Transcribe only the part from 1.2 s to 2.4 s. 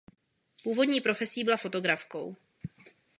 byla fotografkou.